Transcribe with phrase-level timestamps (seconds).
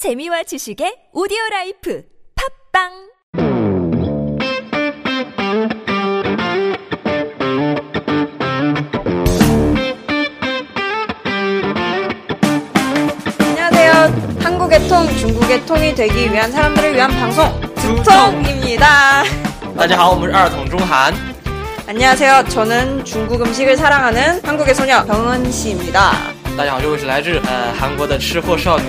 [0.00, 2.03] 재미와 지식의 오디오 라이프
[2.73, 3.11] 팝빵
[13.37, 14.39] 안녕하세요.
[14.41, 19.23] 한국의 통, 중국의 통이 되기 위한 사람들을 위한 방송 두통입니다.
[19.77, 21.13] 大家好，我们是二筒中韩。
[21.87, 22.45] 안녕하세요.
[22.49, 26.13] 저는 중국 음식을 사랑하는 한국의 소녀 병은 씨입니다.
[26.57, 28.85] 大家好，这位是来自呃韩国的吃货少女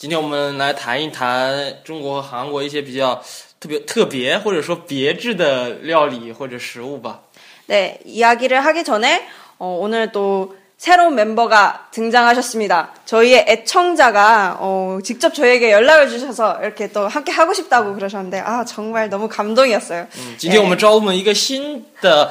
[0.00, 3.22] 今天我们来谈一谈中国和韩国一些比较
[3.58, 7.20] 特别特别或者说别致的料理或者食物吧。
[7.66, 9.26] 네, 이야기를 하기 전에
[9.58, 12.90] 어, 오늘 또 새로운 멤버가 등장하셨습니다.
[13.06, 19.08] 저희의 애청자가 어, 직접 저에게 연락을 주셔서 이렇게 또 함께 하고 싶다고 그러셨는데 아 정말
[19.08, 20.06] 너무 감동이었어요.
[20.18, 22.30] 嗯，今天我们招募了一个新的，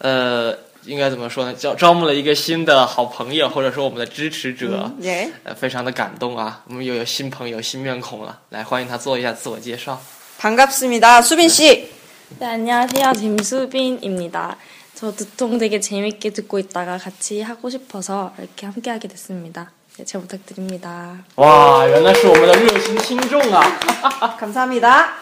[0.00, 1.52] 呃， 应该怎么说呢？
[1.54, 5.28] 招招募了一个新的好朋友，或者说我们的支持者， 예.
[5.44, 6.62] 呃，非常的感动啊！
[6.68, 10.00] 我们又有新朋友、新面孔了，来欢迎他做一下自我介绍。
[10.38, 11.20] 반갑습니다.
[11.20, 11.90] 수빈 씨.
[12.38, 13.12] 네, 안녕하세요.
[13.12, 14.56] 김수빈입니다.
[14.94, 19.72] 저 두통 되게 재밌게 듣고 있다가 같이 하고 싶어서 이렇게 함께 하게 됐습니다.
[19.96, 21.16] 네, 잘 부탁드립니다.
[21.36, 24.36] 哇，原来是我们的热心听众啊！
[24.38, 25.14] 감사합니다.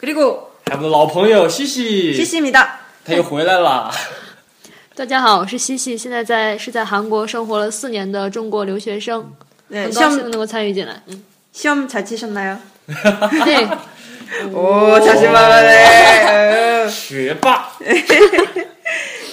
[0.00, 2.80] 그리고 还有我们的老朋友西西， CC입니다.
[3.04, 3.90] 他又回来了。
[4.94, 9.24] 大家好，我是西西，现在在是在韩国生活了四年的中国留学生，
[9.70, 11.00] 네, 很高兴 시험 能够参与进来。
[11.06, 12.58] 嗯， 시험 잘 치셨나요?
[13.44, 13.68] 对，
[14.52, 16.88] 오, 자신만만해.
[16.88, 17.70] 学霸，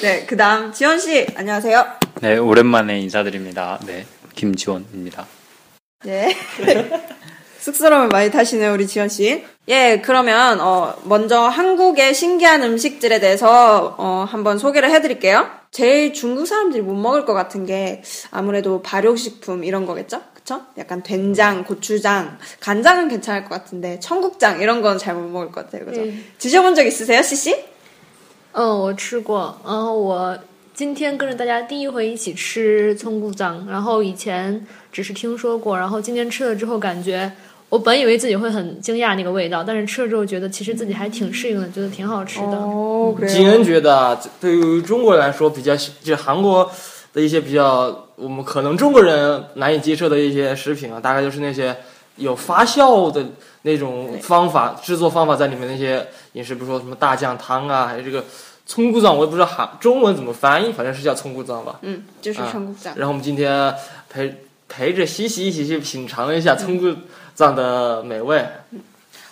[0.01, 1.85] 네, 그다음 지원 씨 안녕하세요.
[2.21, 3.79] 네, 오랜만에 인사드립니다.
[3.85, 5.25] 네, 김지원입니다.
[6.03, 6.35] 네.
[7.59, 9.43] 쑥스러움을 많이 타시네요, 우리 지원 씨.
[9.67, 15.49] 예, 그러면 어, 먼저 한국의 신기한 음식들에 대해서 어, 한번 소개를 해드릴게요.
[15.71, 20.21] 제일 중국 사람들이 못 먹을 것 같은 게 아무래도 발효식품 이런 거겠죠?
[20.35, 20.61] 그쵸?
[20.77, 25.85] 약간 된장, 고추장, 간장은 괜찮을 것 같은데 청국장 이런 건 잘 못 먹을 것 같아요,
[25.85, 26.01] 그죠?
[26.01, 26.19] 네.
[26.37, 27.55] 드셔본 적 있으세요, 씨씨?
[28.53, 30.37] 嗯，我吃过，然后我
[30.75, 37.31] 今天跟着大家第一回一起吃葱骨脏，然后以前只是听说过，然后今天吃了之后感觉。
[37.70, 43.28] 我本以为自己会很惊讶那个味道，但是吃了之后觉得其实自己还挺适应的，觉得挺好吃的。
[43.28, 46.68] 金恩觉得，对于中国人来说，比较就是韩国
[47.12, 51.76] 的一些比较我们可能中国人难以接受的一些食品啊，大概就是那些
[52.16, 53.24] 有发酵的
[53.62, 58.24] 那种方法制作方法在里面那些饮食，比如说什么大酱汤啊，还有这个
[58.66, 61.78] 葱菇脏，我也不知道韩中文怎么翻译，反正是叫葱菇脏吧。
[61.82, 62.92] 嗯，就是葱菇脏。
[62.96, 63.72] 然后我们今天
[64.08, 64.34] 陪
[64.68, 66.92] 陪着西西一起去品尝了一下葱菇。
[67.39, 68.45] 骨脏的美味。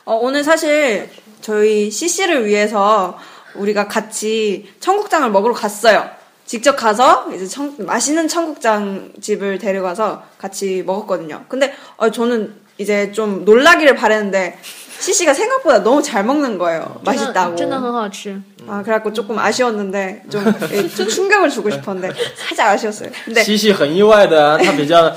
[0.05, 1.09] 어, 오늘 사실
[1.41, 3.17] 저희 CC를 위해서
[3.55, 6.09] 우리가 같이 청국장을 먹으러 갔어요.
[6.45, 11.45] 직접 가서 이제 청- 맛있는 청국장 집을 데려가서 같이 먹었거든요.
[11.47, 14.57] 근데 어, 저는 이제 좀 놀라기를 바랬는데
[14.99, 16.99] CC가 생각보다 너무 잘 먹는 거예요.
[17.05, 17.55] 真的 맛있다고.
[17.55, 18.41] 真的很好吃。
[18.67, 22.13] 아, 그래갖고 조금 아쉬웠는데 좀, 예, 좀 충격을 주고 싶었는데
[22.47, 23.09] 살짝 아쉬웠어요.
[23.25, 25.13] 근데 西西很意外的，他比较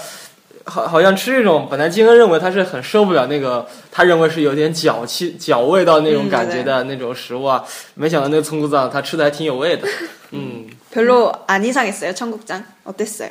[0.69, 7.65] 好，好像吃这种本来金恩认为他是很受不了那个，他认为是有点脚气、脚味道那种感觉的那种食物啊，
[7.95, 9.87] 没想到那个葱骨脏他吃的还挺有味的。
[10.33, 12.13] 嗯， 별로 안 이상했어요.
[12.13, 13.31] 청국장 어땠어요?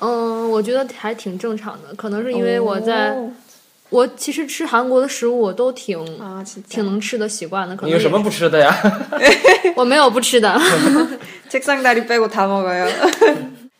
[0.00, 3.30] 嗯，我觉得还挺正常的，可能是因为我在、 오.
[3.88, 6.62] 我其实吃韩国的食物我都挺、 아 진짜.
[6.68, 8.70] 挺能吃的习惯的，可能你有什么也不吃的呀？
[9.74, 10.60] 我没有不吃的。
[11.48, 12.86] 책상 다리 빼고 다 먹어요.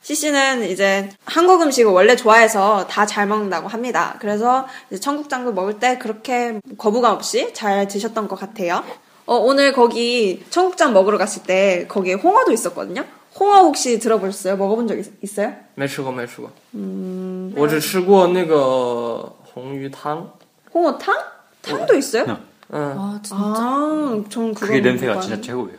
[0.05, 4.17] CC는 이제 한국 음식을 원래 좋아해서 다 잘 먹는다고 합니다.
[4.21, 8.83] 그래서 이제 청국장도 먹을 때 그렇게 거부감 없이 잘 드셨던 것 같아요.
[9.27, 13.05] 어, 오늘 거기 청국장 먹으러 갔을 때 거기에 홍어도 있었거든요.
[13.39, 14.57] 홍어 혹시 들어보셨어요?
[14.57, 16.51] 먹어본 적 있, 어요 没吃过，没吃过。
[16.75, 20.33] 嗯，我只吃过那个红鱼汤。
[20.75, 21.15] 홍어탕?
[21.63, 22.25] 탕도 있어요?
[22.25, 22.39] 음,
[22.73, 25.47] 아, 전 그거 그게 냄새가 못 진짜 봤는데.
[25.47, 25.79] 최고예요.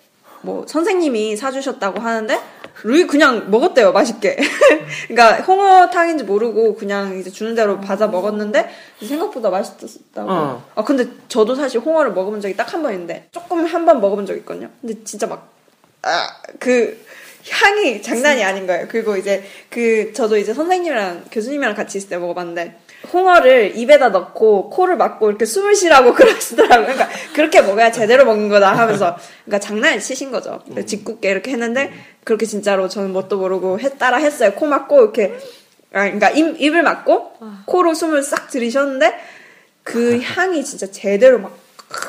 [0.41, 2.39] 뭐 선생님이 사주셨다고 하는데
[2.83, 4.37] 루이 그냥 먹었대요 맛있게.
[5.07, 8.69] 그러니까 홍어탕인지 모르고 그냥 이제 주는 대로 받아 먹었는데
[9.05, 10.31] 생각보다 맛있었다고.
[10.31, 10.63] 어.
[10.75, 14.35] 아 근데 저도 사실 홍어를 먹어본 적이 딱 한 번인데 조금 한 번 먹어본 적
[14.37, 14.69] 있거든요.
[14.81, 15.49] 근데 진짜 막
[16.03, 16.27] 아,
[16.59, 16.97] 그
[17.49, 18.87] 향이 장난이 아닌 거예요.
[18.89, 22.77] 그리고 이제 그 저도 이제 선생님이랑 교수님이랑 같이 있을 때 먹어봤는데
[23.11, 26.93] 홍어를 입에다 넣고 코를 막고 이렇게 숨을 쉬라고 그러시더라고요.
[26.93, 30.61] 그러니까 그렇게 먹어야 제대로 먹는 거다 하면서 그러니까 장난을 치신 거죠.
[30.65, 31.91] 근데 짓궂게 이렇게 했는데
[32.23, 34.53] 그렇게 진짜로 저는 뭣도 모르고 해, 따라 했어요.
[34.53, 35.37] 코 막고 이렇게
[35.93, 37.33] 아, 그러니까 입, 입을 막고
[37.65, 39.13] 코로 숨을 싹 들이셨는데
[39.83, 41.57] 그 향이 진짜 제대로 막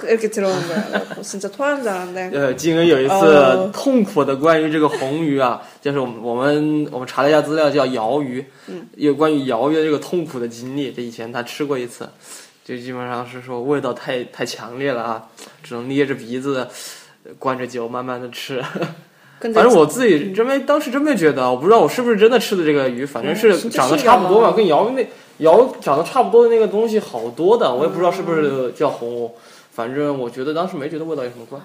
[0.08, 1.06] 이렇게 들어오는 거예요.
[1.10, 8.44] 그래서 진짜 토하는 줄 알았는데 呃，金恩有一次哦痛苦的关于这个红鱼啊，就是我们我们我们查了一下资料，叫鳐鱼，
[8.96, 10.92] 有关于鳐鱼的这个痛苦的经历。
[10.92, 12.10] 这以前他吃过一次，
[12.66, 15.24] 就基本上是说味道太太强烈了啊，
[15.62, 16.68] 只能捏着鼻子，
[17.24, 18.60] 呃灌着酒慢慢的吃。
[19.40, 25.08] 근데 反正我自己真没当时真没觉得，我不知道我是不是真的吃的这个鱼，反正是嗯长得差不多嘛，跟鳐鱼那
[25.38, 29.36] 鳐长得差不多的那个东西好多的，我也不知道是不是叫红藕。
[29.74, 31.60] 反正我觉得当时没觉得味道有什么怪。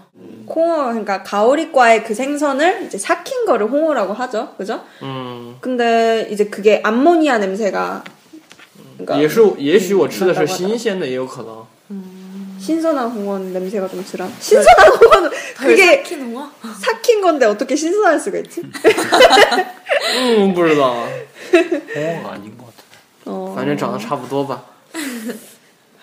[0.46, 4.54] 홍어 그러니까 가오리과의 그 생선을 이제 삭힌 거를 홍어라고 하죠.
[4.58, 4.80] 그죠?
[5.02, 8.04] 嗯， 근데 이제 그게 암모니아 냄새가
[8.98, 10.56] 그러니까 也是，也许我吃的是 맞다, 맞다.
[10.56, 11.64] 新鲜的，也有可能。
[12.60, 14.32] 신선한 홍어 냄새가 좀 덜한.
[14.38, 16.48] 신선한 홍어는 그게 삭힌 홍어?
[16.78, 18.62] 삭힌 건데 어떻게 신선할 수가 있지?
[20.14, 21.08] 嗯，不知道，
[21.52, 22.92] 홍어가 아닌 것 같아요.
[23.24, 24.62] 어, 反正长得差不多吧。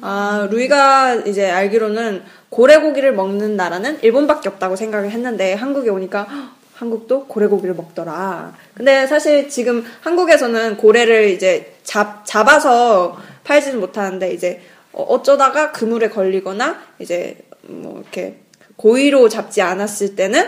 [0.00, 7.26] 아, 루이가 이제 알기로는 고래고기를 먹는 나라는 일본밖에 없다고 생각을 했는데 한국에 오니까 헉, 한국도
[7.26, 8.54] 고래고기를 먹더라.
[8.74, 14.60] 근데 사실 지금 한국에서는 고래를 이제 잡, 잡아서 팔지는 못하는데 이제
[14.92, 18.36] 어- 어쩌다가 그물에 걸리거나 이제 뭐 이렇게
[18.76, 20.46] 고의로 잡지 않았을 때는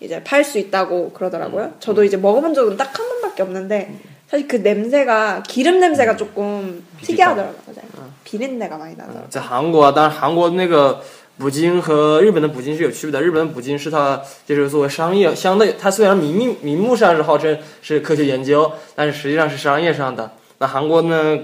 [0.00, 1.74] 이제 팔 수 있다고 그러더라고요.
[1.80, 3.94] 저도 이제 먹어본 적은 딱 한 번밖에 없는데
[4.29, 7.55] 사실 그 냄새가 기름 냄새가 조금 특이하더라고요.
[7.67, 8.09] 맞아요.
[8.23, 9.29] 비린내가 많이 나더라고요.
[9.29, 11.01] 在韩国啊，当然韩国那个
[11.37, 13.21] 捕鲸和日本的捕鲸是有区别的。
[13.21, 20.31] 日本的捕鲸是它就是作为商业，相对它虽然明明明目上是号称是科学研究，但是实际上是商业上的。
[20.57, 21.37] 那韩国呢，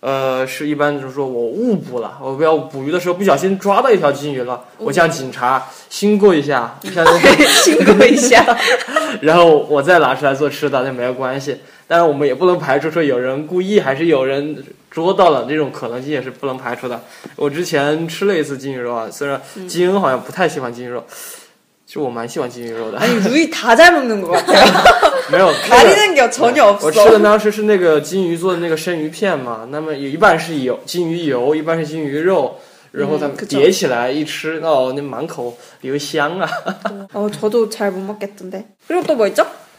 [0.00, 8.44] 呃，是一般就是说我误捕了，我不要捕鱼的时候不小心抓到一条金鱼了，我向警察신고一下，向 신고一下.
[9.22, 11.56] 然后我再拿出来做吃的，那没有关系。
[11.86, 17.00] 但是我们也不能排除说有人故意还是有人捉到了这种可能性也是不能排除的。
[17.36, 21.04] 我之前吃了一次金鱼肉啊，虽然金恩好像不太喜欢金鱼肉，
[21.86, 22.98] 其实我蛮喜欢金鱼肉的。
[22.98, 24.64] 아니 루이 다 잘 먹는 것 같아요.
[25.30, 27.22] 没有，那个 가리는 게 전혀 我吃的 없어.
[27.22, 32.56] 当时是那个金鱼做的那个生鱼片嘛，那么有一半是油金鱼油，一半是金鱼肉，
[32.92, 36.48] 然后它嗯可就叠起来一吃，哦，那满口留香啊！
[37.12, 38.64] 어, 저도 잘 못 먹겠던데.
[38.88, 39.42] 그리고 또 뭐 있죠?
[39.42, 39.46] 아,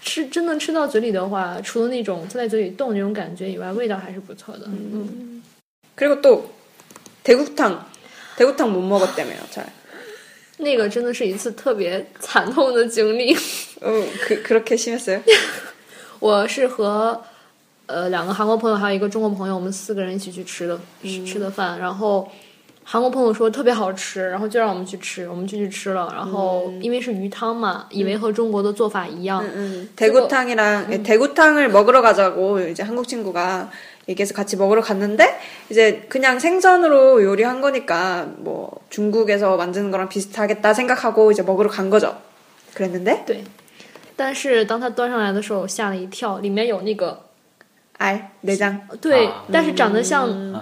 [0.00, 4.66] 吃真的吃到嘴里的话，除了那种在嘴里动那种感觉以外，味道还是不错的。
[4.66, 5.42] 嗯，
[5.96, 6.44] 그리고 또
[7.24, 7.78] 대구탕
[8.36, 9.64] 대구탕 못 먹었다며요 잘.
[10.58, 13.34] 那个真的是一次特别惨痛的经历。
[13.80, 15.22] 어, 그 그렇게 심했어요?
[16.20, 17.22] 我是和
[17.86, 22.30] 呃两个韩国朋友还有一个中国朋友，我们四个人一起去吃的、吃吃的饭，然后。
[22.88, 26.08] 韩国朋友说特别好吃，然后就让我们去吃，我们就去吃了。
[26.14, 33.70] 然后因为是鱼汤嘛，以为和中国的做法一样， 음, 대구탕이랑 예, 대구탕을 먹으러 가자고 이제 한국 친구가
[34.08, 35.36] 얘기해서 같이 먹으러 갔는데
[35.68, 42.16] 이제 그냥 생선으로 요리한 거니까 뭐 중국에서 만드는 거랑 비슷하겠다 생각하고 이제 먹으러 간 거죠.
[42.72, 43.42] 그랬는데 对。
[44.14, 47.20] 但是当它端上来的时候，我吓了一跳，里面有那个
[47.98, 50.54] 알 내장 对，啊但是长得像嗯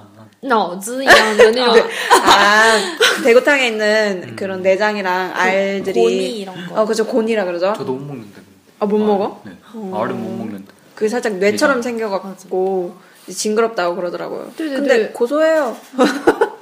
[0.43, 1.89] 脑子一样的那种。
[2.11, 6.83] 아 대구탕에 있는 그런 내장이랑 알들이 고니 이런 거.
[6.83, 7.73] 어 그죠 고니라 그러죠.
[7.77, 8.41] 저도 못 먹는데.
[8.81, 9.41] 아 못 먹어?
[9.45, 9.53] 네.
[9.75, 10.65] 알은 못 먹는데.
[10.95, 11.83] 그 살짝 뇌처럼 내장.
[11.83, 12.95] 생겨갖고
[13.31, 14.53] 징그럽다고 그러더라고요.
[14.57, 15.09] 네, 네, 근데 네.
[15.09, 15.77] 고소해요.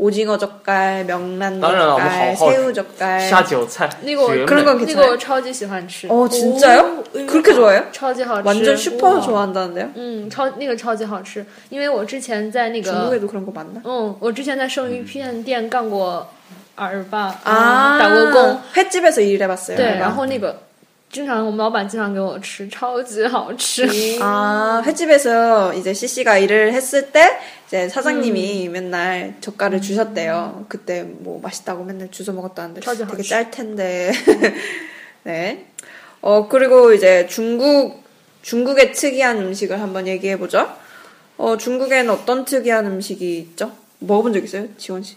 [0.00, 3.28] 오징어 젓갈, 명란 当然了，我们 젓갈, 好好 새우 젓갈.
[3.28, 4.96] 下酒菜，那个我绝美 그런 건 那 괜찮아요?
[4.96, 7.04] 个我超级喜欢吃， 어 진짜요?
[7.26, 7.84] 그렇게 좋아해요?
[7.92, 9.90] 超级好吃， 완전 슈퍼 좋아한다는데요?
[9.94, 13.82] 嗯，超那个超级好吃，因为我之前在那个， 중국에도 그런 거 많나?
[13.84, 16.26] 嗯，我之前在生鱼片店干过
[16.76, 19.76] 耳巴， 아 打过工， 횟집에서 일해봤어요.
[19.76, 19.98] 对， 알바.
[20.00, 20.58] 然后那个
[21.14, 23.84] 经常我们老板经常给我吃，超级好吃。
[24.20, 30.66] 아, 횟집에서 이제 CC가 일을 했을 때 이제 사장님이 맨날 젓갈을 주셨대요.
[30.68, 33.28] 그때 뭐 맛있다고 맨날 주워 먹었다는데 맞아, 되게 맞아.
[33.28, 34.12] 짤 텐데.
[35.24, 35.66] 네.
[36.20, 38.04] 어, 그리고 이제 중국,
[38.42, 40.70] 중국의 특이한 음식을 한번 얘기해 보죠.
[41.38, 43.72] 어, 중국에는 어떤 특이한 음식이 있죠?
[43.98, 44.66] 먹어본 적 있어요?
[44.78, 45.16] 지원 씨?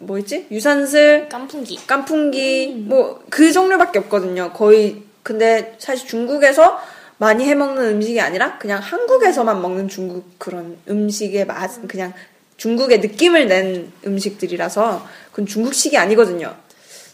[0.00, 0.46] 뭐 있지?
[0.50, 1.86] 유산슬, 깐풍기.
[1.86, 4.52] 깐풍기 뭐그 종류밖에 없거든요.
[4.52, 6.80] 거의 근데 사실 중국에서
[7.18, 12.14] 많이 해 먹는 음식이 아니라 그냥 한국에서만 먹는 중국 그런 음식의 맛 그냥
[12.56, 16.54] 중국의 느낌을 낸 음식들이라서 그건 중국식이 아니거든요.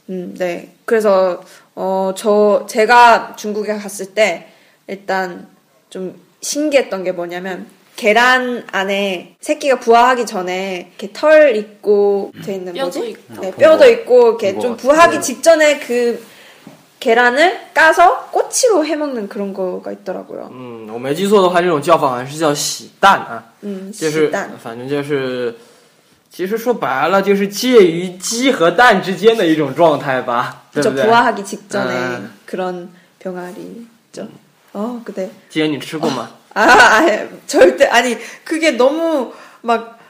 [0.08, 0.74] 음, 네.
[0.84, 1.42] 그래서
[1.74, 4.48] 어 저 제가 중국에 갔을 때
[4.86, 5.48] 일단
[5.90, 12.99] 좀 신기했던 게 뭐냐면 계란 안에 새끼가 부화하기 전에 이렇게 털 있고 돼 있는 뼈도
[12.99, 13.11] 뭐지?
[13.11, 13.41] 있고.
[13.41, 13.87] 네, 본 뼈도 거.
[13.89, 15.21] 있고 이렇게 본 좀 거 부화하기 같아요.
[15.21, 16.23] 직전에 그
[16.99, 20.49] 계란을 까서 꼬치로 해 먹는 그런 거가 있더라고요.
[20.51, 25.55] 嗯，我没记错的话，这种叫法好像是叫洗蛋啊， 음, 就是蛋反正就是，
[26.29, 31.05] 其实说白了就是介于鸡和蛋之间的一种状态吧，对 저 不对？
[31.05, 32.31] 부화하기 직전에 음.
[32.45, 34.27] 그런 병아리죠.
[34.73, 39.31] 어, 근데 既然你吃过嘛， 아, 아, 절대 아니 그게 너무
[39.61, 40.01] 막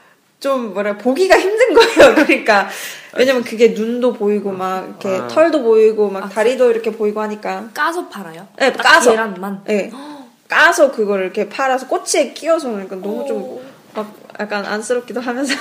[0.42, 2.14] 좀 뭐라 보기가 힘든 거예요.
[2.16, 2.68] 그러니까
[3.16, 5.28] 왜냐면 그게 눈도 보이고 막 이렇게 아.
[5.28, 8.48] 털도 보이고 막 다리도 이렇게 보이고 하니까 까서 팔아요?
[8.58, 9.12] 네, 딱 까서.
[9.12, 9.62] 계란만.
[9.68, 9.92] 예.
[10.48, 13.62] 까서 그걸 이렇게 팔아서 꼬치에 끼워서 그러니까 너무 좀
[13.94, 15.54] 막 약간 안쓰럽기도 하면서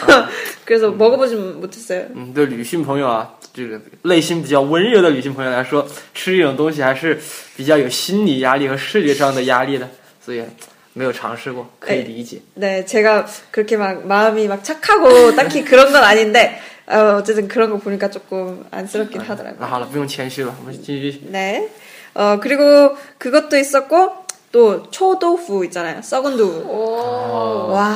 [0.66, 2.06] 그래서 먹어보진 못했어요.
[2.16, 7.20] 嗯，对女性朋友啊，这个内心比较温热的女性朋友来说，吃这种东西还是
[7.58, 9.88] 比较有心理压力和视觉上的压力的，
[10.25, 10.42] 所以
[10.96, 12.42] 没有尝试过，可以理解。
[12.56, 17.78] 네, 제가 그렇게 막 마음이 막 착하고 딱히 그런 건 아닌데 어, 어쨌든 그런 거
[17.78, 19.66] 보니까 조금 안쓰럽긴 那 하더라고요.
[19.68, 21.22] 好了，不用谦虚了，我们继续。
[21.32, 21.70] 네.
[22.13, 26.01] 어, 그리고 그것도 있었고 또 초도fu 있잖아요.
[26.01, 26.66] 썩은 두부.
[26.68, 27.72] 어.
[27.72, 27.96] 와,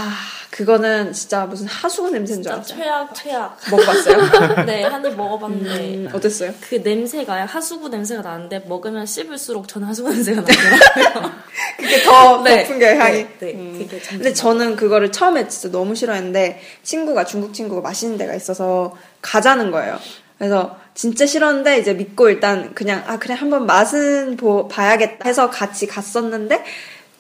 [0.61, 2.77] 그거는 진짜 무슨 하수구 냄새인 줄 알았어요.
[2.77, 3.57] 최악 최악.
[3.71, 4.65] 먹어봤어요?
[4.67, 6.53] 네, 한 입 먹어봤는데 음, 어땠어요?
[6.61, 11.33] 그 냄새가 하수구 냄새가 나는데 먹으면 씹을수록 저는 하수구 냄새가 나더라고요.
[11.79, 12.61] 그게 더 네.
[12.63, 13.17] 높은 게 향이.
[13.17, 13.79] 네, 네, 음.
[13.79, 18.95] 그게 참 근데 저는 그거를 처음에 진짜 너무 싫어했는데 친구가 중국 친구가 맛있는 데가 있어서
[19.23, 19.99] 가자는 거예요.
[20.37, 25.87] 그래서 진짜 싫었는데 이제 믿고 일단 그냥 아 그래 한번 맛은 보, 봐야겠다 해서 같이
[25.87, 26.63] 갔었는데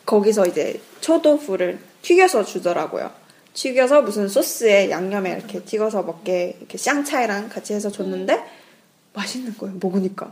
[0.04, 3.19] 거기서 이제 초도부를 튀겨서 주더라고요.
[3.54, 8.42] 튀겨서 무슨 소스에 양념에 이렇게 찍어서 먹게 이렇게 샹차이랑 같이 해서 줬는데
[9.12, 9.76] 맛있는 거예요.
[9.80, 10.26] 먹으니까.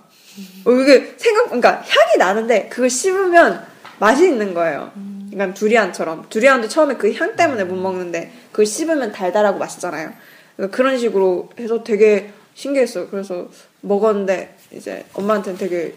[0.65, 3.65] 어, 이게 생각, 그러니까 향이 나는데 그걸 씹으면
[3.99, 4.93] 맛이 있는 거예요.
[5.31, 6.27] 그러니까 두리안처럼.
[6.29, 10.13] 두리안도 처음에 그 향 때문에 못 먹는데 그걸 씹으면 달달하고 맛있잖아요.
[10.57, 13.09] 그러니까 그런 식으로 해서 되게 신기했어요.
[13.09, 13.49] 그래서
[13.81, 15.95] 먹었는데 이제 엄마한테는 되게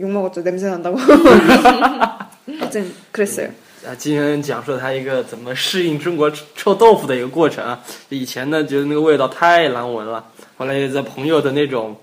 [0.00, 0.42] 욕 먹었죠.
[0.42, 0.96] 냄새 난다고.
[2.58, 3.50] 하여튼 그랬어요.
[3.86, 7.80] 啊，今天讲述他一个怎么适应中国臭豆腐的一个过程啊。
[8.08, 10.24] 以前呢，觉得那个味道太难闻了，
[10.56, 11.96] 后来又在朋友的那种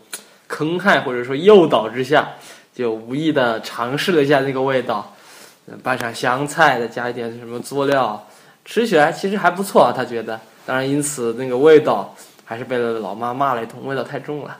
[0.47, 2.29] 坑害或者说诱导之下，
[2.73, 5.13] 就无意的尝试了一下那个味道，
[5.83, 8.29] 拌上香菜，再加一点什么佐料，
[8.63, 9.91] 吃起来其实还不错啊。
[9.93, 14.57] 他觉得，当然因此那个味道还是被老妈骂了一通，味道太重了。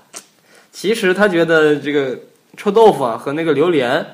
[0.74, 2.20] 其实他觉得这个
[2.58, 4.06] 臭豆腐啊和那个榴莲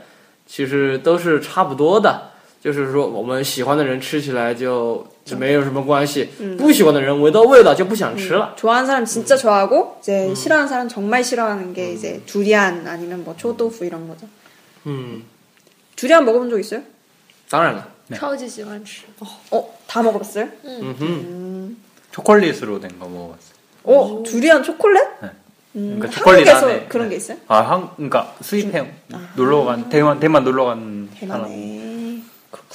[0.46, 2.29] 其实都是差不多的，
[2.61, 8.55] 就是说我们喜欢的人吃起来就就没有什么关系，不喜欢的人闻到味道就不想吃了。
[8.57, 13.85] 좋아하는 사람 진짜 좋아하고 이제 싫어하는 사람 정말 싫어하는 게 이제 두리안 아니면 뭐 초도fu
[13.85, 14.27] 이런 거죠.
[14.87, 15.25] 嗯，
[15.97, 16.81] 두리안 먹어본 적 있어요?
[17.51, 19.03] 当然了，超级喜欢吃。
[19.51, 20.49] 어, 다 먹어봤어요?
[20.65, 21.77] 嗯哼，
[22.13, 23.55] 초콜릿으로 된 거 먹어봤어요.
[23.85, 25.03] 어, 두리안 초콜릿?
[25.21, 25.29] 네.
[25.77, 27.11] 음, 그러니까 초콜릿 한국에서 안에 그런 네.
[27.11, 27.37] 게 있어요?
[27.49, 28.91] 아, 한, 그러니까 수입해
[29.37, 31.78] 놀러 간 대만 대만 놀러 간 사람 대만에.
[31.78, 31.78] 사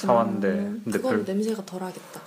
[0.03, 0.47] 왔는데
[0.83, 2.21] 근데 그건 별 냄새가 덜하겠다.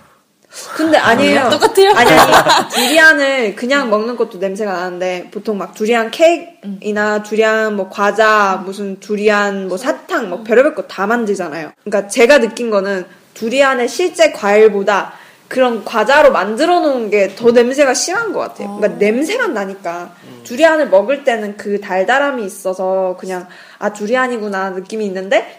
[0.75, 1.49] 근데 아니에요.
[1.51, 1.91] 똑같아요.
[1.95, 2.69] 아니, 아니.
[2.73, 9.67] 두리안을 그냥 먹는 것도 냄새가 나는데 보통 막 두리안 케이크이나 두리안 뭐 과자, 무슨 두리안
[9.67, 11.71] 뭐 사탕, 뭐 별의별 거 다 만들잖아요.
[11.83, 15.13] 그러니까 제가 느낀 거는 두리안의 실제 과일보다
[15.47, 18.75] 그런 과자로 만들어 놓은 게 더 냄새가 심한 것 같아요.
[18.77, 20.13] 그러니까 냄새만 나니까
[20.45, 23.47] 두리안을 먹을 때는 그 달달함이 있어서 그냥
[23.77, 25.58] 아 두리안이구나 느낌이 있는데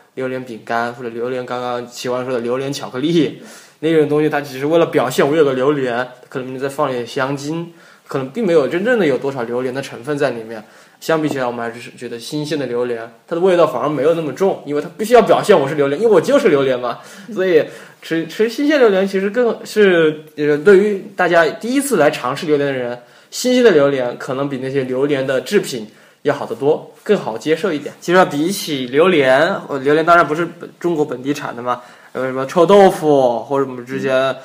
[0.15, 3.41] 榴莲饼干或者榴莲刚刚喜欢说的榴莲巧克力
[3.79, 7.73] 那种东西，它只是为了表现我有个榴莲，可能里面再放点香精，
[8.07, 10.63] 可能并没有真正的有多少榴莲的成分在里面。
[10.99, 16.99] 相比起来，我们还是觉得新鲜的榴莲，它的味道反而没有那么重，因为它必须要表现我是榴莲，因为我就是榴莲嘛，
[17.33, 17.65] 所以
[18.03, 22.99] 吃吃新鲜榴莲其实更是呃，对于大家第一次来尝试榴莲的人，
[23.31, 25.87] 新鲜的榴莲可能比那些榴莲的制品
[26.23, 27.93] 要好得多，更好接受一点。
[27.99, 30.47] 其实要比起榴莲，呃，榴莲当然不是
[30.79, 31.81] 中国本地产的嘛，
[32.13, 34.35] 呃，什么臭豆腐或者我们之前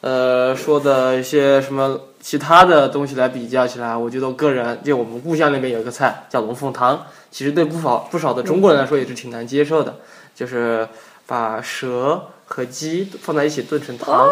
[0.00, 9.94] 呃说的一些什么其他的东西来比较起来，我觉得我个人就我们故乡那边有一个菜叫龙凤汤，其实对不少不少的中国人来说也是挺难接受的，
[10.34, 10.88] 就是
[11.26, 14.28] 把蛇和鸡放在一起炖成汤，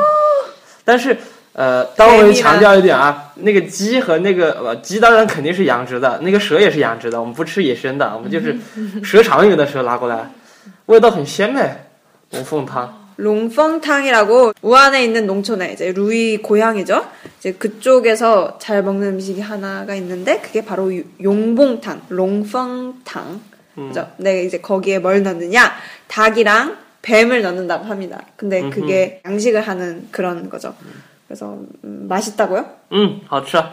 [0.85, 1.17] 但是。
[1.54, 8.56] 呃，当我强调一点啊，那个鸡和那个呃鸡当然肯定是养殖的，那个蛇也是养殖的，我们不吃野生的，我们就是
[9.04, 10.30] 蛇肠里面的蛇拿过来，
[10.86, 11.72] 味道很鲜美，
[12.32, 12.90] 龙凤汤。
[13.20, 17.06] 롱펑탕이라고 우한에 있는 농촌에 이제 루이 고향이죠.
[17.38, 23.42] 이제 그쪽에서 잘 먹는 음식이 하나가 있는데 그게 바로 유- 용봉탕, 롱펑탕.
[23.76, 24.08] 그죠?
[24.16, 25.74] 근데 이제 거기에 뭘 넣느냐?
[26.08, 28.22] 닭이랑 뱀을 넣는다고 합니다.
[28.38, 30.74] 근데 그게 양식을 하는 그런 거죠.
[31.34, 32.66] 그래서 음, 맛있다고요?
[32.92, 33.72] 嗯，好吃啊。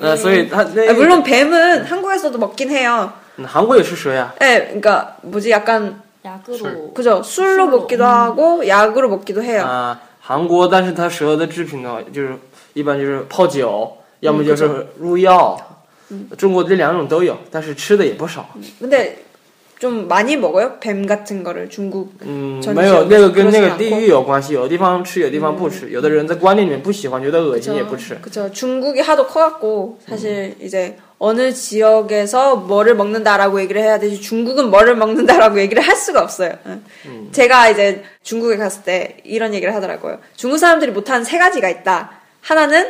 [0.00, 3.12] 呃，所以它那 아, 물론 뱀은 한국에서도 먹긴 해요.
[3.36, 4.32] 嗯韩国也吃蛇呀。
[4.40, 7.22] 예, 그러니까 뭐지 약간 약으로 그죠?
[7.22, 9.64] 술로 먹기도 하고 약으로 먹기도 해요.
[9.64, 12.36] 啊，韩国，但是它蛇的制品呢，就是
[12.74, 15.58] 一般就是泡酒，要么就是入药。
[16.36, 18.48] 中国这两种都有，但是吃的也不少。
[18.80, 19.16] 근데
[19.78, 20.80] 좀 많이 먹어요?
[20.80, 25.88] 뱀 같은 거를 중국 嗯， 전지 没有那个跟那个 그러진 地 않고 域有关系，有的地方吃，有的地方不吃。
[25.90, 28.20] 有的人在观念里面不喜欢，觉得恶心也不吃。
[28.20, 28.50] 그쵸.
[28.50, 35.60] 중국이 하도 커갖고 사실 이제 어느 지역에서 뭐를 먹는다라고 얘기를 해야 되지 중국은 뭐를 먹는다라고
[35.60, 36.54] 얘기를 할 수가 없어요.
[36.66, 37.28] 응.
[37.30, 40.18] 제가 이제 중국에 갔을 때 이런 얘기를 하더라고요.
[40.34, 42.10] 중국 사람들이 못하는 세 가지가 있다.
[42.40, 42.88] 하나는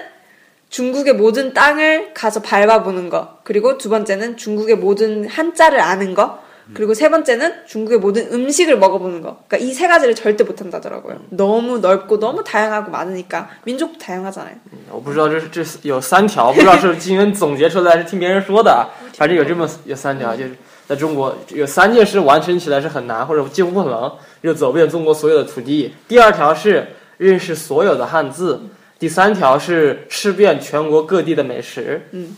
[0.70, 3.40] 중국의 모든 땅을 가서 밟아보는 거.
[3.44, 6.41] 그리고 두 번째는 중국의 모든 한자를 아는 거.
[6.74, 9.42] 그리고 세 번째는 중국의 모든 음식을 먹어보는 거.
[9.48, 11.16] 그러니까 이 세 가지를 절대 못한다더라고요.
[11.30, 14.54] 너무 넓고 너무 다양하고 많으니까 민족도 다양하잖아요.
[14.90, 18.84] 我不知道这是这是有三条，不知道是金恩总结出来还是听别人说的啊。
[19.14, 20.50] 反正有这么有三条，就是
[20.86, 25.94] 在中国有三件事完成起来是很难或者几乎不可能，就走遍中国所有的土地。
[26.06, 28.60] 第二条是认识所有的汉字，
[28.98, 32.06] 第三条是吃遍全国各地的美食。
[32.12, 32.36] 嗯，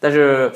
[0.00, 0.50] 但是。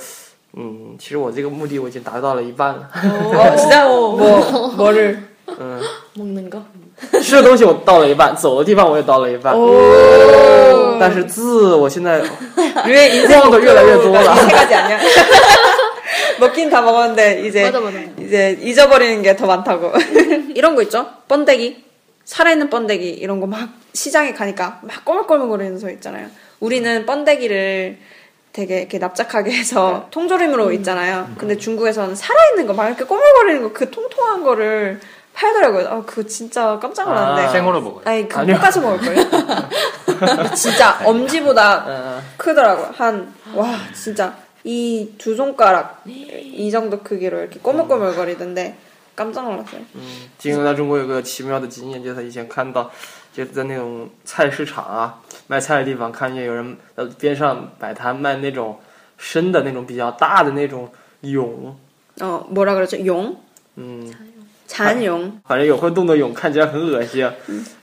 [0.57, 2.89] 嗯，其实我这个目的我已经达到了一半了。
[2.95, 5.19] 어, 진짜 뭐 뭐를
[5.59, 5.81] 嗯，
[6.15, 6.63] 먹는 거.
[7.23, 9.55] 吃的东西我到了一半，走的地方我也到了一半。
[9.55, 10.97] 오.
[10.99, 12.23] 但是字我现在
[12.87, 14.99] 류의 인생 忘的越来越多了 세 가지 아니야?
[16.41, 17.99] 먹긴 다 먹었는데 이제 맞아, 맞아.
[18.19, 19.93] 이제 잊어버리는 게 더 많다고.
[20.55, 21.07] 이런 거 있죠?
[21.29, 21.85] 번데기.
[22.25, 26.27] 살아있는 번데기 이런 거 막 시장에 가니까 막 꼬물꼬물거리는 소 있잖아요.
[26.61, 27.99] 우리는 번데기를
[28.54, 31.30] 되게 이렇게 납작하게 해서 통조림으로 있잖아요.
[31.38, 35.00] 근데 중국에서는 살아있는 거 막 이렇게 꼬물거리는 거 그 통통한 거를
[35.34, 35.88] 팔더라고요.
[35.88, 37.42] 아, 그거 진짜 깜짝 놀랐는데.
[37.44, 38.02] 아, 생으로 먹어요.
[38.04, 38.58] 아니, 그거 아니요.
[38.58, 39.24] 볶아서 먹을걸요?
[40.56, 42.90] 진짜 엄지보다 어, 크더라고요.
[42.98, 44.36] 한, 와, 진짜
[44.66, 48.76] 이 두 손가락 이 정도 크기로 이렇게 꼬물꼬물거리던데
[49.21, 49.81] 깜짝 놀랐어요.
[49.95, 52.91] 嗯，经营在中国有个奇妙的经验，就是以前看到，
[53.33, 58.79] 就是在那种菜市场啊，卖菜的地方，看见有人呃边上摆摊卖那种
[59.17, 60.89] 生的那种比较大的那种
[61.23, 61.75] 蛹，
[62.19, 62.99] 어, 뭐라 그러죠?
[63.05, 63.37] 용?
[63.77, 64.13] 嗯，
[64.69, 65.33] 잔용.
[65.47, 67.27] 反正有会动的蛹看起来很恶心，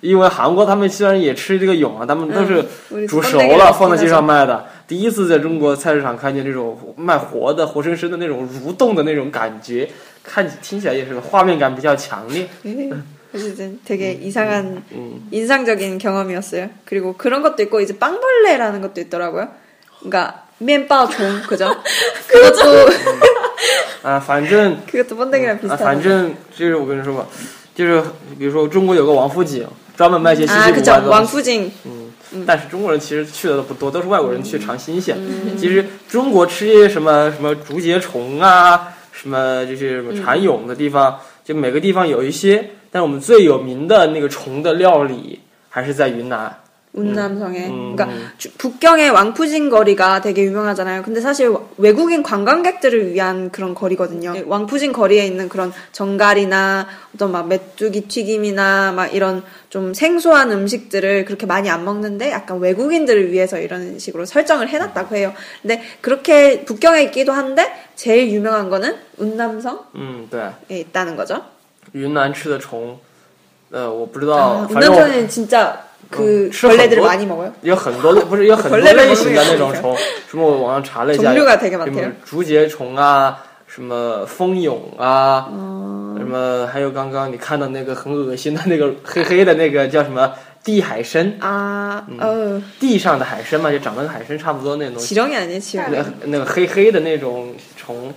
[0.01, 4.67] 因为韩国他们虽然也吃这个蛹啊，他们都是嗯煮熟了放在街上卖的。
[4.87, 9.89] 第一次在中国菜市场看见这种卖活的、活生生的那种蠕动的那种感觉，
[10.23, 12.47] 看听起来也是画面感比较强烈。
[13.35, 15.27] 어쨌든 되게 이상한 음.
[15.31, 16.69] 인상적인 경험이었어요.
[16.85, 19.47] 그리고 그런 것도 있고 이제 빵벌레라는 것도 있더라고요.
[19.99, 21.75] 그러니까 면바종 그죠?
[22.27, 22.89] 그것도
[24.03, 25.77] 啊，反正 그것도 번데기랑 啊， 비슷한.
[25.79, 27.25] 反正就是我跟你说吧，
[27.73, 28.03] 就是
[28.37, 29.65] 比如说中国有个王府井，
[29.97, 30.91] 专门卖一些稀 아 奇古 그죠?
[30.91, 31.39] 怪的东西。
[31.41, 31.71] 왕푸징.
[31.85, 35.17] 嗯， 但是中国人其实去的都不多，都是外国人去尝新鲜。
[35.57, 46.56] 其实中国吃一些什么什么竹节虫啊， 什么就是什么蚕蛹的地方，就每个地方有一些，但是我们最有名的那个虫的料理还是在云南。
[46.97, 47.69] 운남성에.
[47.69, 47.95] 음.
[47.95, 48.07] 그러니까
[48.37, 51.01] 주- 북경의 왕푸진 거리가 되게 유명하잖아요.
[51.01, 54.35] 근데 사실 외국인 관광객들을 위한 그런 거리거든요.
[54.45, 61.47] 왕푸진 거리에 있는 그런 정갈이나 어떤 막 메뚜기 튀김이나 막 이런 좀 생소한 음식들을 그렇게
[61.47, 65.33] 많이 안 먹는데 약간 외국인들을 위해서 이런 식으로 설정을 해놨다고 해요.
[65.63, 71.41] 근데 그렇게 북경에 있기도 한데 제일 유명한 거는 운남성에 嗯，对， 있다는 거죠.
[71.95, 72.99] 云南吃的虫，
[73.71, 77.51] 呃，我不知道， 아, 反正我 운남성에는 진짜 그 음,吃 벌레들을 很多 많이 먹어요.
[77.61, 79.97] 有很多的，不是有很多 벌레를 类型的 먹는 那种虫，
[80.29, 82.11] 什么我网上查了一下， 종류가 되게 什么 많대요.
[82.23, 90.31] 竹节虫啊，什么蜂蛹啊，哦什么还有刚刚你看到那个很恶心的那个黑黑的那个叫什么
[90.63, 95.89] 地海参， 아, 어, 地上的海参嘛，就长得跟海参差不多那种东西， 지렁이 아니에요, 지렁이.
[95.89, 98.13] 那那个黑黑的那种虫，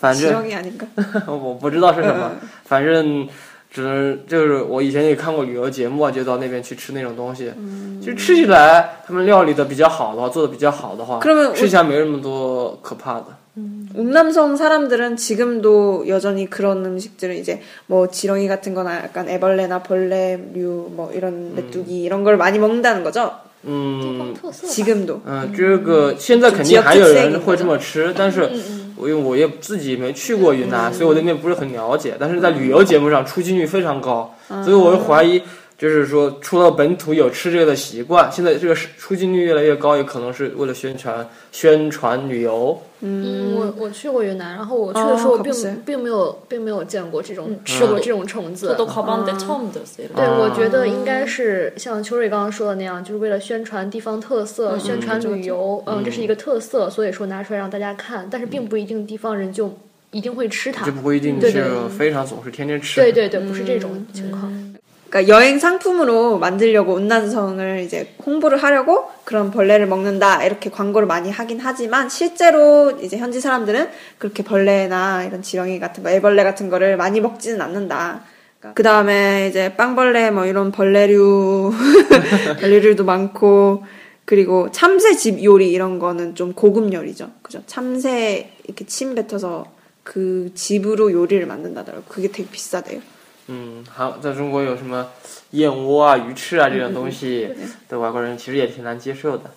[0.00, 0.86] 反正 지렁이 아닌가?
[1.26, 2.32] 我不知道是什么，
[2.64, 3.28] 反正
[3.70, 7.52] 只能就是我以前也看过旅游节目啊，就到那边去吃那种东西。
[8.00, 13.26] 其实吃起来，他们料理的比较好的话，做的比较好的话， 그러면 吃起来没有那么多可怕的。
[13.94, 21.12] 운남성 사람들은 지금도 여전히 그런 음식들을 이제 뭐 지렁이 같은 거나 약간 애벌레나 벌레류 뭐
[21.14, 23.30] 이런 메뚜기 이런 걸 많이 먹는다는 거죠?
[23.66, 24.34] 嗯
[24.68, 25.20] 지금도.
[25.24, 28.50] 嗯，这个现在肯定还有人会这么吃，但是我
[29.07, 32.15] 因为我也自己没去过云南，所以我对那边不是很了解。
[32.19, 35.41] 但是在旅游节目上出镜率非常高，所以我就怀疑。
[35.79, 42.77] 就是说出到本土有吃这个的习惯现在这个出镜率越来越高有可能是为了宣传宣传旅游。
[42.99, 43.55] 嗯。
[43.55, 45.53] 我我去过云南然后我去的时候并
[45.85, 48.75] 并没有并没有见过这种吃过这种虫子。
[50.13, 59.73] 对我觉得应该是像秋瑞刚刚说的那样就是为了宣传地方特色宣传旅游嗯这是一个特色所以说拿出来让大家看但是并不一定地方人就
[60.11, 60.85] 一定会吃它。
[60.85, 61.63] 就不一定是
[61.97, 62.99] 非常总是天天吃。
[62.99, 64.69] 对对对不是这种情况。
[65.09, 71.59] 그러니까 여행 상품으로 만들려고 운남성을 이제 홍보를 하려고 그런 벌레를 먹는다 이렇게 광고를 많이 하긴
[71.59, 77.19] 하지만 실제로 이제 현지 사람들은 그렇게 벌레나 이런 지렁이 같은 거, 애벌레 같은 거를 많이
[77.21, 78.21] 먹지는 않는다.
[78.75, 81.71] 그 다음에 이제 빵벌레 뭐 이런 벌레류
[82.59, 83.83] 벌레류도 많고
[84.25, 87.31] 그리고 참새집 요리 이런 거는 좀 고급 요리죠.
[87.41, 87.63] 그죠?
[87.65, 89.65] 참새 이렇게 침 뱉어서
[90.03, 92.03] 그 집으로 요리를 만든다더라고.
[92.07, 92.99] 그게 되게 비싸대요.
[93.48, 95.06] 嗯，还在中国有什么
[95.50, 97.48] 燕窝啊、鱼翅啊这种东西，
[97.88, 99.50] 对外国人其实也挺难接受的。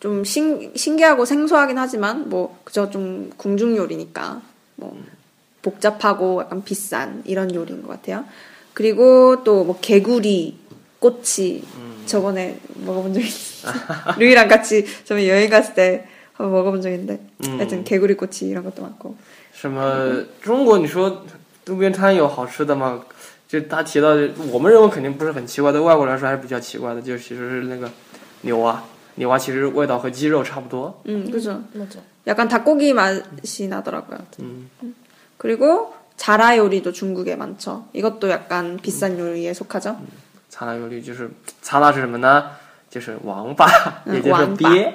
[0.00, 4.42] 좀 신, 신기하고 생소하긴 하지만 뭐 그저 좀 궁중 요리니까
[4.76, 4.96] 뭐
[5.62, 8.24] 복잡하고 약간 비싼 이런 요리인 것 같아요.
[8.74, 10.56] 그리고 또 뭐 개구리,
[10.98, 11.62] 꼬치
[12.06, 13.68] 저번에 먹어본 적이 있어.
[14.18, 17.58] 루이랑 같이 저번 여행 갔을 때 한번 먹어본 적 있는데 음.
[17.58, 19.16] 하여튼 개구리 꼬치 이런 것도 많고
[19.54, 20.78] 什么中国？
[20.78, 21.24] 你说
[21.68, 23.00] 路边摊有好吃的吗？
[23.46, 27.00] 就他提到的，我们认为肯定不是很奇怪，对外国人来说还是比较奇怪的。
[27.00, 27.88] 就其实是那个
[28.40, 28.82] 牛蛙，
[29.14, 31.00] 牛蛙其实味道和鸡肉差不多。
[31.06, 32.00] 음 그죠 맞아.
[32.26, 34.18] 약간 닭고기 맛이 나더라고요.
[34.40, 34.68] 嗯
[35.36, 37.86] 그리고 자라 요리도 중국에 많죠.
[37.92, 39.96] 이것도 약간 비싼 요리에 속하죠.
[40.48, 41.30] 擦拉油驴就是
[41.62, 42.50] 擦拉是什么呢？
[42.90, 43.66] 就是王八，
[44.06, 44.92] 嗯也就是王八鳖。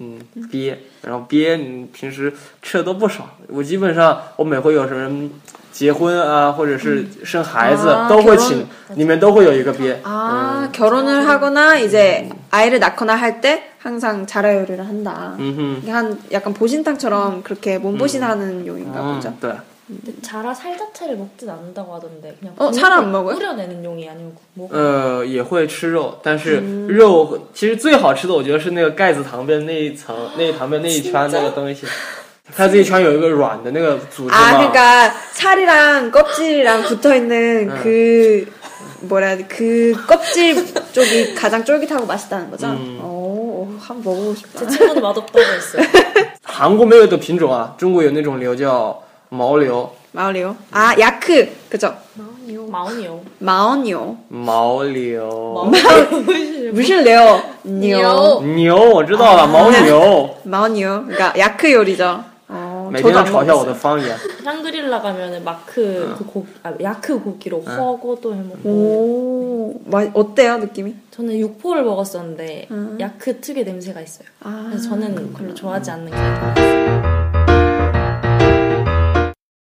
[0.00, 3.28] 嗯，鳖，然后鳖，你平时吃的都不少。
[3.48, 5.28] 我基本上我每回有什么
[5.72, 9.96] 结婚啊，或者是生孩子，啊都会请，里面都会有一个鳖。
[10.02, 15.34] 아, 결혼을 하거나 이제 아이를 낳거나 할 때 항상 자라 요리를 한다.
[15.38, 19.32] 嗯哼， 이게 한 약간 보신탕처럼 그렇게 몸보신하는 용인가 嗯 보죠.
[19.40, 19.52] ，对，
[19.86, 23.36] 근데 자라 살 자체를 먹진 않는다고 하던데 그냥 어, 국- 살안 먹어요?
[23.36, 24.74] 뿌려내는 용이 아니면 국 먹어.
[24.76, 31.86] 呃，也会吃肉，但是肉其实最好吃的，我觉得是那个盖子旁边那一层、那一旁边那一圈那个东西，
[32.56, 34.58] 它这一圈有一个软的那个组织 아, 嘛。
[34.58, 37.80] 그러니까 살이랑 껍질이랑 붙어 있는 응.
[37.82, 38.46] 그
[39.02, 39.44] 뭐라 해야 돼?
[39.48, 40.56] 그 껍질
[40.92, 42.66] 쪽이 가장 쫄깃하고 맛있다는 거죠?
[42.68, 42.98] 음.
[43.02, 44.60] 오, 한번 먹어보고 싶다.
[44.60, 45.82] 제 친구는 맛없다고 했어요.
[46.42, 48.98] 韩国没有的品种啊，中国有那种瘤叫
[49.30, 50.56] 牦牛， 마오리오.
[50.72, 51.48] 아, 야크.
[51.68, 51.94] 그죠?
[52.16, 53.20] 마오니요.
[53.38, 54.16] 마오니오.
[54.30, 55.70] 牦牛，
[56.72, 57.42] 무실래요?
[57.64, 58.42] 니오.
[58.42, 60.34] 牛我知道了，牦牛。
[60.44, 61.04] 마오니오.
[61.06, 62.24] 그러니까 야크 요리죠.
[62.82, 63.74] 어, 每天 저도 都 안 嘲笑我的 먹었어요.
[63.74, 64.16] 方言。
[64.44, 70.94] 샹그릴라 가면은 마크 그 고, 아, 야크 고기로 허거도 해먹고 오, 마, 어때요, 느낌이?
[71.10, 72.98] 저는 육포를 먹었었는데 음.
[73.00, 74.28] 야크 특유의 냄새가 있어요.
[74.40, 77.21] 아, 그래서 저는 별로 좋아하지 않는 게